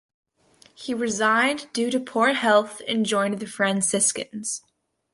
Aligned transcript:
He 0.73 0.95
resigned 0.95 1.71
due 1.73 1.91
to 1.91 1.99
poor 1.99 2.33
health 2.33 2.81
and 2.87 3.05
joined 3.05 3.37
the 3.39 3.45
Franciscans. 3.45 4.63